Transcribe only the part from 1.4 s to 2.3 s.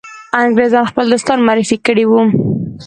معرفي کړي وه.